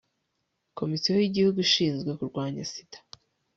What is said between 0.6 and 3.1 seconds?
komisiyo y'igihugu inshinzwe kurwanya sida